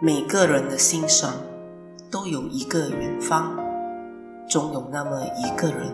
[0.00, 1.34] 每个人的心上
[2.08, 3.52] 都有一个远方，
[4.48, 5.92] 总有那么一个人，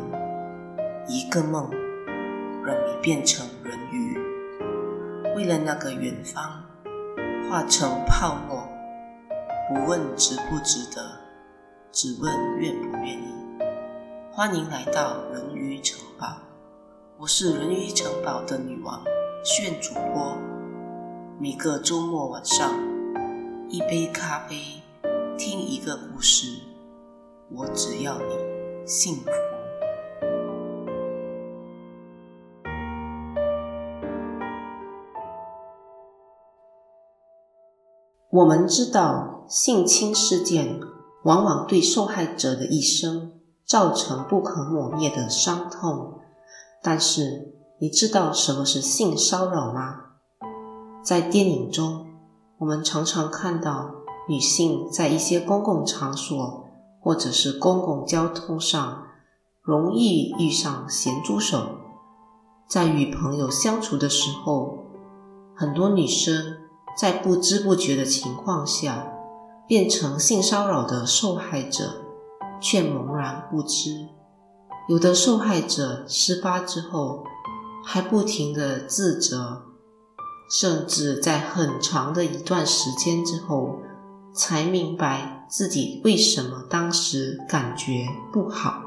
[1.08, 1.70] 一个梦，
[2.66, 4.18] 让你变成人鱼。
[5.34, 6.62] 为了那个远方，
[7.48, 8.68] 化成泡沫，
[9.70, 11.02] 不问值不值得，
[11.90, 13.34] 只问愿不愿意。
[14.30, 16.26] 欢迎来到人鱼城堡，
[17.16, 19.02] 我是人鱼城堡的女王
[19.42, 20.36] 炫主播。
[21.40, 22.93] 每个周末晚上。
[23.74, 24.54] 一杯咖啡，
[25.36, 26.60] 听一个故事，
[27.50, 29.24] 我只要你幸福。
[38.30, 40.78] 我们知道，性侵事件
[41.24, 46.20] 往往对受害者的一生造成不可磨灭的伤痛。
[46.80, 50.12] 但是，你知道什么是性骚扰吗？
[51.02, 52.06] 在电影中，
[52.64, 53.90] 我们常常看到
[54.26, 56.64] 女性在一些公共场所
[56.98, 59.02] 或者是公共交通上，
[59.60, 61.76] 容易遇上咸猪手。
[62.66, 64.78] 在与朋友相处的时候，
[65.54, 66.56] 很多女生
[66.98, 69.12] 在不知不觉的情况下，
[69.68, 72.02] 变成性骚扰的受害者，
[72.62, 74.08] 却茫然不知。
[74.88, 77.24] 有的受害者事发之后，
[77.84, 79.73] 还不停地自责。
[80.56, 83.80] 甚至在很长的一段时间之后，
[84.32, 88.84] 才明白自己为什么当时感觉不好。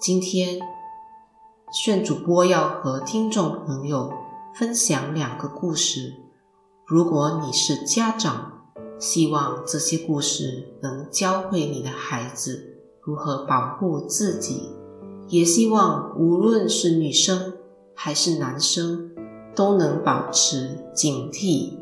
[0.00, 0.58] 今天，
[1.72, 4.12] 炫主播要和听众朋友
[4.52, 6.12] 分享两个故事。
[6.84, 8.64] 如果你是家长，
[8.98, 14.72] 希望这些故事能教会你的孩子如何保护自己，
[15.28, 17.52] 也希望无论是女生
[17.94, 19.12] 还是男生，
[19.54, 21.74] 都能保持警惕。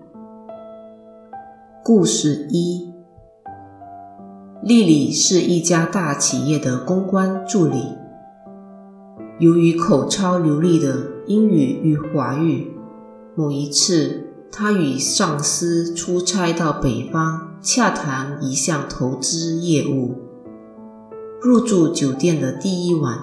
[1.85, 2.93] 故事一：
[4.63, 7.95] 丽丽是一家大企业的公关助理。
[9.39, 10.97] 由于口超流利的
[11.27, 12.73] 英语与华语，
[13.35, 20.15] 某一次，她与上司出差到北方，洽谈一项投资业务。
[21.43, 23.19] 入住酒店的第一晚，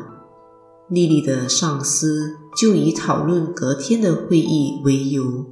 [0.88, 2.38] 丽丽的上司。
[2.56, 5.46] 就以讨论隔天的会议为由，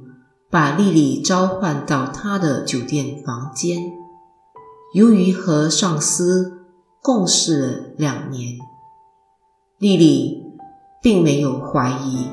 [0.50, 3.92] 把丽丽召唤到他的酒店房间。
[4.94, 6.66] 由于和上司
[7.02, 8.58] 共事了两年，
[9.78, 10.44] 丽丽
[11.00, 12.28] 并没有怀疑。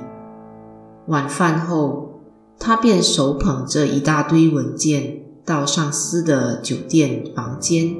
[1.08, 2.20] 晚饭后，
[2.60, 7.96] 她便手捧着一大堆文件到上司的酒店房间，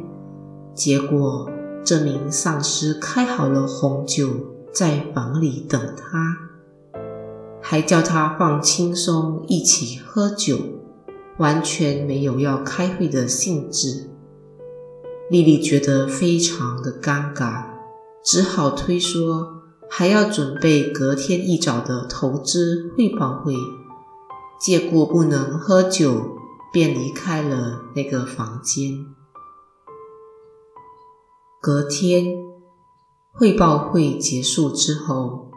[0.76, 1.50] 结果
[1.84, 4.30] 这名上司开好了红酒
[4.74, 6.49] 在房里等她。
[7.70, 10.58] 还叫他放轻松，一起喝酒，
[11.38, 14.10] 完全没有要开会的兴致。
[15.30, 17.66] 丽丽觉得非常的尴尬，
[18.26, 23.54] 只好推说还要准备隔天一早的投资汇报会，
[24.60, 26.38] 借故不能喝酒，
[26.74, 29.06] 便离开了那个房间。
[31.62, 32.36] 隔天
[33.32, 35.49] 汇报会结束之后。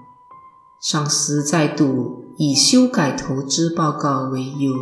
[0.83, 4.75] 上司再度以修改投资报告为由，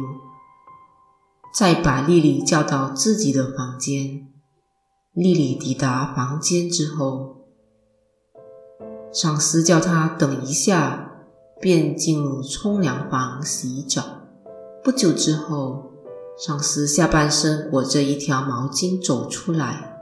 [1.54, 4.26] 再把丽丽叫到自己的房间。
[5.12, 7.36] 丽丽抵达房间之后，
[9.12, 11.18] 上司叫她等一下，
[11.60, 14.02] 便进入冲凉房洗澡。
[14.82, 15.90] 不久之后，
[16.38, 20.00] 上司下半身裹着一条毛巾走出来，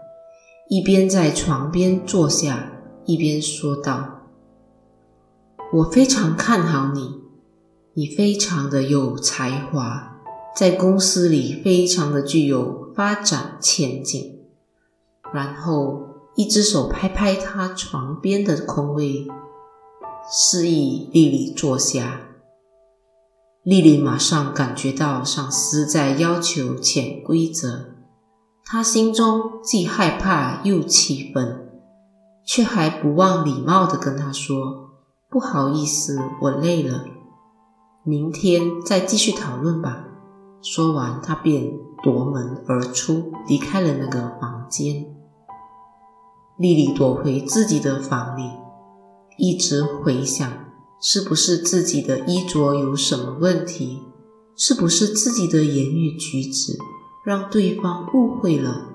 [0.68, 2.70] 一边在床边坐下，
[3.04, 4.17] 一边说道。
[5.70, 7.20] 我非常看好你，
[7.92, 10.16] 你非常的有才华，
[10.56, 14.38] 在公司里非常的具有发展前景。
[15.30, 19.26] 然后一只手拍拍他床边的空位，
[20.32, 22.22] 示意丽丽坐下。
[23.62, 27.90] 丽丽马上感觉到上司在要求潜规则，
[28.64, 31.68] 她心中既害怕又气愤，
[32.46, 34.87] 却还不忘礼貌地跟他说。
[35.30, 37.04] 不好意思，我累了，
[38.02, 40.06] 明天再继续讨论吧。
[40.62, 41.70] 说完，他便
[42.02, 45.04] 夺门而出，离开了那个房间。
[46.56, 48.50] 丽丽躲回自己的房里，
[49.36, 50.50] 一直回想，
[50.98, 54.02] 是不是自己的衣着有什么问题？
[54.56, 56.78] 是不是自己的言语举止
[57.22, 58.86] 让对方误会了？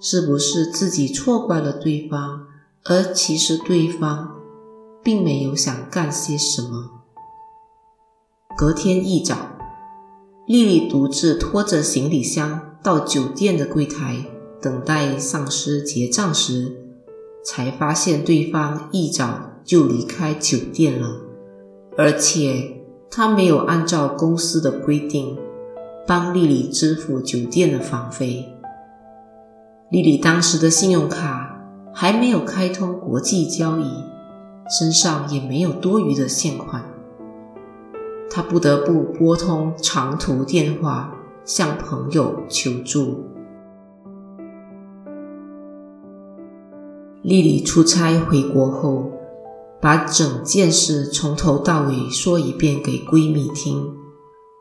[0.00, 2.48] 是不是自己错怪了对方，
[2.86, 4.39] 而其实对方……
[5.02, 7.02] 并没有想干些什么。
[8.56, 9.36] 隔天一早，
[10.46, 14.16] 丽丽独自拖着行李箱到酒店的柜台
[14.60, 16.76] 等待上司结账时，
[17.44, 21.20] 才发现对方一早就离开酒店了，
[21.96, 25.38] 而且他没有按照公司的规定
[26.06, 28.46] 帮丽丽支付酒店的房费。
[29.90, 31.64] 丽丽当时的信用卡
[31.94, 33.90] 还没有开通国际交易，
[34.70, 36.84] 身上也没有多余的现款，
[38.30, 41.12] 她不得不拨通长途电话
[41.44, 43.24] 向朋友求助。
[47.22, 49.10] 丽丽出差回国后，
[49.80, 53.94] 把整件事从头到尾说一遍给闺蜜听。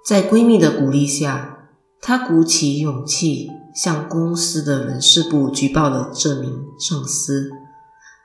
[0.04, 1.70] 在闺蜜的鼓励下，
[2.02, 7.52] 她鼓起勇气向公司的人事部举报了这名上司。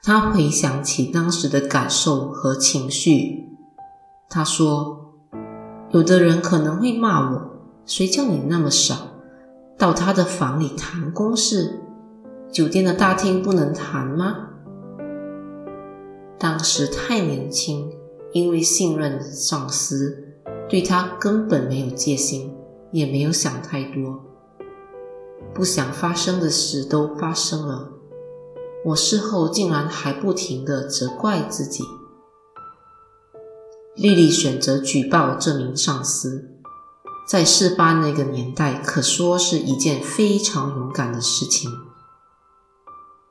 [0.07, 3.49] 他回想起当时的感受和情绪，
[4.29, 5.15] 他说
[5.93, 7.51] ：“有的人可能会骂我，
[7.87, 8.99] 谁叫你那么傻，
[9.79, 11.81] 到他的房里谈公事。”
[12.53, 14.51] 酒店的大厅不能谈吗？
[16.39, 17.91] 当时太年轻，
[18.35, 20.35] 因为信任上司，
[20.69, 22.55] 对他根本没有戒心，
[22.93, 24.23] 也没有想太多。
[25.55, 27.94] 不想发生的事都发生了，
[28.85, 31.85] 我事后竟然还不停地责怪自己。
[33.97, 36.51] 丽丽选择举报这名上司，
[37.27, 41.71] 在事发那个年代，可说是一件非常勇敢的事情。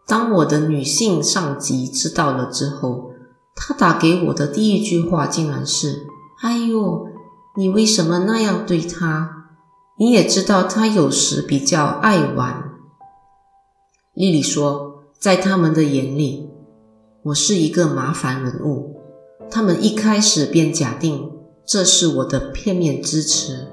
[0.08, 3.12] 当我的女性上级知道了之后，
[3.56, 6.08] 她打给我的第一句话竟然是
[6.42, 7.08] ：“哎呦，
[7.56, 9.50] 你为什么那样对她？
[9.98, 12.72] 你也知道她有时比较爱玩。”
[14.16, 14.93] 丽丽说，
[15.24, 16.50] 在他们的眼里，
[17.22, 18.98] 我是一个麻烦人物，
[19.50, 21.32] 他们一开始便假定
[21.66, 23.70] 这是我的片面之词。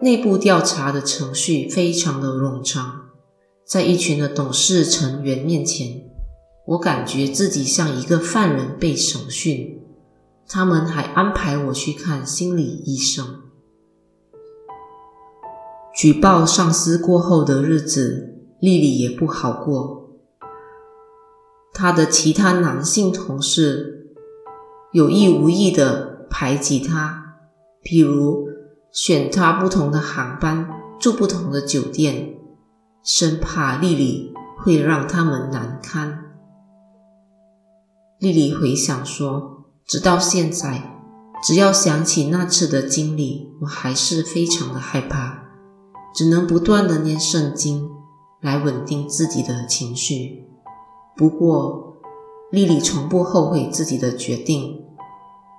[0.00, 3.10] 内部调查的程序非常的冗长。
[3.66, 6.00] 在一群的董事成员面前，
[6.68, 9.82] 我感觉自己像一个犯人被审讯。
[10.48, 13.42] 他们还安排我去看心理医生。
[15.94, 20.10] 举报上司过后的日子，丽丽也不好过。
[21.72, 24.14] 她的其他男性同事
[24.92, 27.36] 有意无意的排挤她，
[27.84, 28.48] 譬如
[28.92, 30.68] 选她不同的航班，
[30.98, 32.34] 住不同的酒店。
[33.04, 36.24] 生怕丽丽会让他们难堪。
[38.18, 41.00] 丽丽回想说：“直到现在，
[41.42, 45.44] 只要想起那次的经历，我还是非常的害怕，
[46.14, 47.88] 只能不断的念圣经
[48.40, 50.46] 来稳定自己的情绪。
[51.16, 51.96] 不过，
[52.50, 54.84] 丽丽从不后悔自己的决定。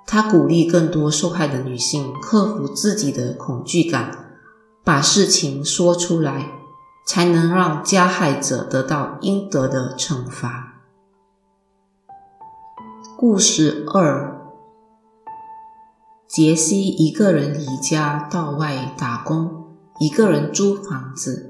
[0.06, 4.34] 她鼓励更多受害的女性克服自己的恐惧感，
[4.84, 6.52] 把事情说出来。”
[7.06, 10.82] 才能让加害者得到应得的惩罚。
[13.16, 14.40] 故事二：
[16.28, 21.49] 杰西一个人离家到外打工，一个人租房子。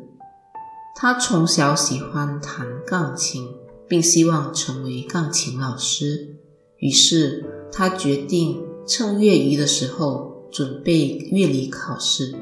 [0.95, 3.49] 他从小喜欢弹钢琴，
[3.89, 6.37] 并希望成为钢琴老师。
[6.79, 12.35] 于是，他决定趁业余的时候准备乐理考试。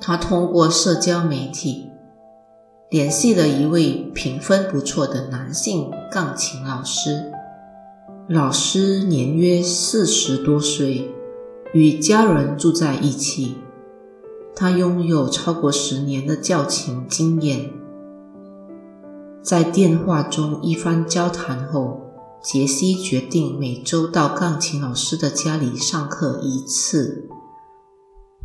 [0.00, 1.86] 他通过社交媒体
[2.90, 7.32] 联系了一位评分不错的男性钢琴老师。
[8.28, 11.10] 老师年约四十多岁，
[11.72, 13.56] 与家人住在一起。
[14.56, 17.72] 他拥有超过十年的教琴经验。
[19.42, 22.00] 在电话中一番交谈后，
[22.42, 27.28] 杰西决定每周到钢琴老师的家里上课一次。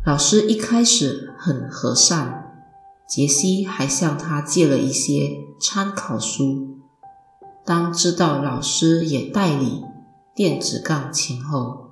[0.04, 2.64] 老师一开始很和善，
[3.08, 6.78] 杰西还向他借了一些参考书。
[7.64, 9.84] 当知道老师也代理
[10.34, 11.90] 电子钢琴后，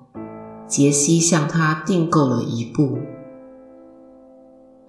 [0.67, 2.97] 杰西向他订购了一部。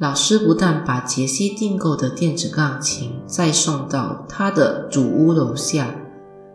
[0.00, 5.95] 老师不但把杰西订购的电子钢琴再送到他的主屋楼下，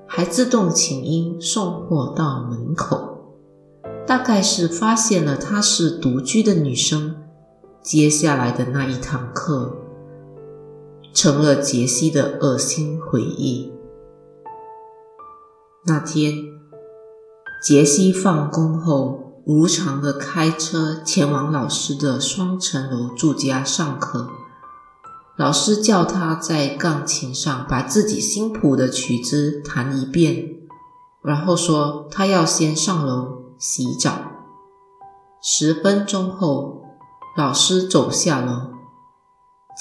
[0.08, 3.36] 还自动请缨送货到门口。
[4.08, 7.16] 大概是发现了她是独居的女生，
[7.84, 9.76] 接下来的那一堂课
[11.14, 13.72] 成了杰西的恶心回忆。
[15.86, 16.34] 那天，
[17.64, 24.30] 杰西放工后无偿的开车前往老师的双层楼住家上课。
[25.38, 30.50] 老师叫他在钢琴上把自己新谱的曲子弹一遍，
[31.22, 33.36] 然后说他要先上楼。
[33.58, 34.20] 洗澡，
[35.42, 36.82] 十分钟后，
[37.38, 38.74] 老师走下楼，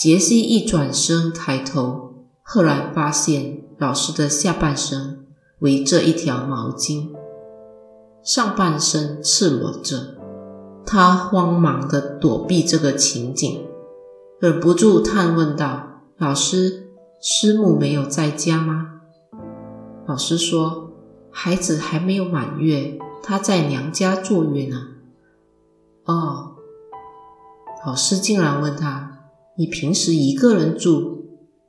[0.01, 5.27] 杰西一转身抬头，赫然发现老师的下半身
[5.59, 7.11] 围着一条毛巾，
[8.25, 10.15] 上半身赤裸着。
[10.87, 13.67] 他慌忙地躲避这个情景，
[14.41, 16.89] 忍不住探问道：“老师，
[17.21, 19.01] 师母没有在家吗？”
[20.07, 20.91] 老师说
[21.31, 24.89] ：“孩子还没有满月，她在娘家坐月呢。”
[26.05, 26.57] 哦，
[27.87, 29.21] 老师竟然问他
[29.57, 31.25] ：“你平时一个人住，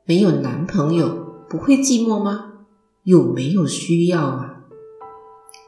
[0.05, 1.07] 没有男朋友，
[1.49, 2.51] 不会寂寞吗？
[3.03, 4.51] 有没有需要啊？”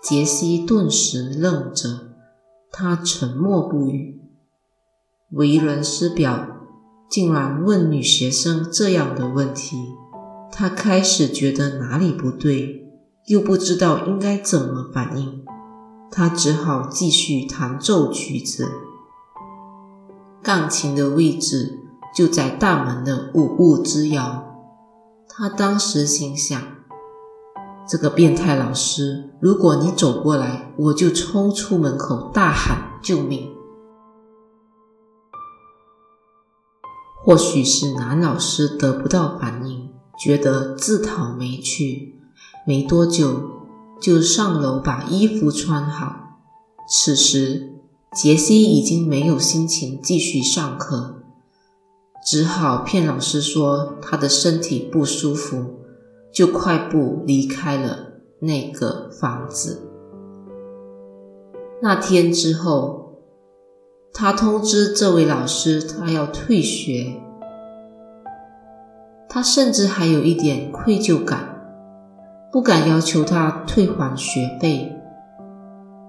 [0.09, 2.13] 杰西顿时愣着，
[2.71, 4.21] 他沉默不语。
[5.31, 6.47] 为人师表，
[7.09, 9.75] 竟然问女学生这样的问题。
[10.49, 12.87] 他开始觉得哪里不对，
[13.25, 15.43] 又不知道应该怎么反应。
[16.09, 18.65] 他只好继续弹奏曲子。
[20.41, 21.79] 钢琴的位置
[22.15, 24.55] 就在大门的五步之遥。
[25.27, 26.61] 他当时心想：
[27.87, 33.49] 这个变态老师，如果你走过来，我就冲出门口大喊救命。
[37.23, 39.89] 或许是男老师得不到反应。
[40.19, 42.19] 觉得自讨没趣，
[42.65, 43.67] 没多久
[44.01, 46.39] 就上楼把衣服穿好。
[46.89, 47.75] 此时，
[48.13, 51.21] 杰西已经没有心情继续上课，
[52.25, 55.76] 只好骗老师说他的身体不舒服，
[56.37, 59.81] 就快步离开了那个房子。
[61.81, 63.23] 那天之后，
[64.13, 67.15] 他通知这位老师，他要退学。
[69.27, 71.71] 他甚至还有一点愧疚感，
[72.51, 74.95] 不敢要求他退还学费，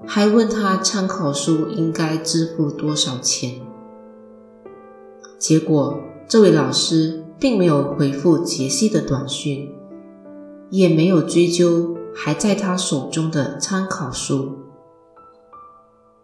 [0.06, 3.54] 还问他参考书应该支付多少钱。
[5.38, 9.72] 结果，这位老师并没有回复杰西的短讯，
[10.70, 14.56] 也没有追究还在他手中的参考书。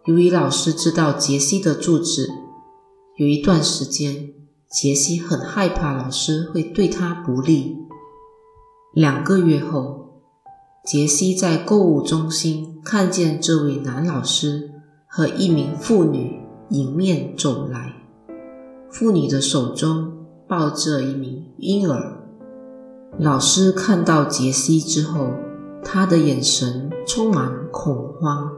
[0.05, 2.27] 由于老师知道杰西的住址，
[3.17, 4.33] 有一段时间，
[4.69, 7.77] 杰西很害怕老师会对他不利。
[8.93, 10.21] 两个月后，
[10.85, 14.69] 杰西在购物中心看见这位男老师
[15.07, 17.93] 和一名妇女迎面走来，
[18.91, 22.24] 妇女的手中抱着一名婴儿。
[23.17, 25.31] 老师看到杰西之后，
[25.81, 28.51] 他的眼神充满恐慌，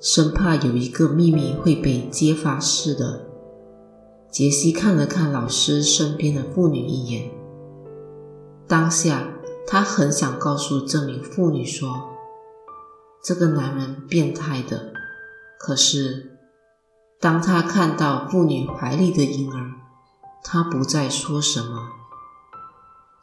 [0.00, 3.26] 生怕有一个秘密会被揭发似的。
[4.28, 7.30] 杰西看了看老师身边的妇女一眼，
[8.66, 9.28] 当下
[9.68, 11.88] 他很想告诉这名妇女说
[13.22, 14.92] ：“这个男人变态的。”
[15.60, 16.38] 可是，
[17.20, 19.70] 当他看到妇女怀里的婴儿，
[20.42, 21.88] 他不再说什么，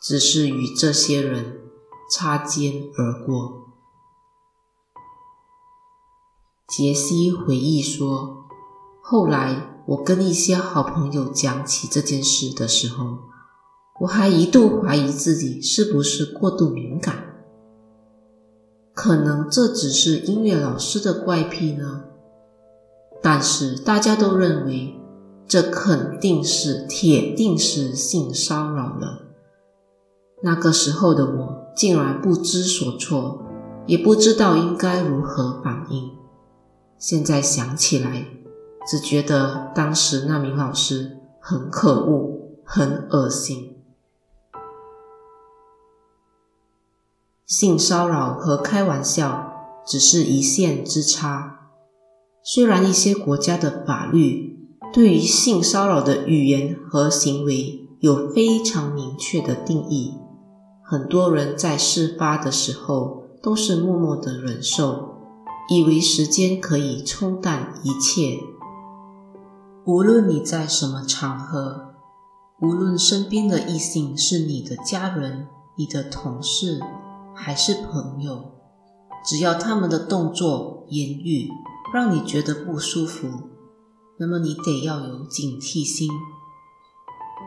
[0.03, 1.61] 只是与这些人
[2.11, 3.63] 擦肩而过。
[6.67, 8.45] 杰西回忆说
[9.01, 13.17] ：“后来。”我跟一些好朋友讲起这件事的时候，
[13.99, 17.43] 我还一度怀疑自己是不是过度敏感，
[18.93, 22.05] 可能这只是音乐老师的怪癖呢。
[23.21, 24.95] 但是大家都认为
[25.49, 29.32] 这肯定是铁定是性骚扰了。
[30.43, 33.41] 那个时候的我竟然不知所措，
[33.87, 36.11] 也不知道应该如何反应。
[36.97, 38.25] 现在想起来。
[38.85, 43.77] 只觉得当时那名老师很可恶，很恶心。
[47.45, 51.69] 性骚扰和开玩笑只是一线之差。
[52.43, 60.15] 虽然一些国家的法律对于性骚扰的语言和行为有非常明确的定义，
[60.93, 65.15] 很多人在事发的时候都是默默的忍受，
[65.67, 68.37] 以为时间可以冲淡一切。
[69.85, 71.95] 无论你在什么场合，
[72.61, 76.79] 无论身边的异性是你的家人、你的同事
[77.33, 78.51] 还是朋友，
[79.25, 81.49] 只要他们的动作、言语
[81.91, 83.27] 让你觉得不舒服，
[84.19, 86.07] 那么你得要有警惕心，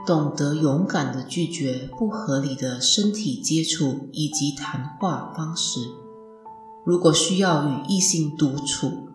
[0.07, 5.81] 懂得勇敢的拒绝不合理的身体接触以及谈话方式。
[6.85, 9.09] 如果需要与异性独处，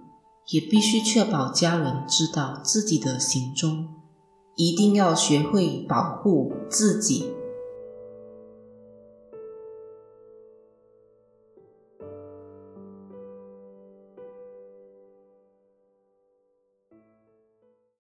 [0.49, 3.87] 也必须确保家人知道自己的行踪，
[4.57, 7.31] 一定要学会保护自己